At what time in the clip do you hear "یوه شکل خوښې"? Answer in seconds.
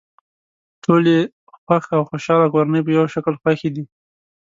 2.97-3.69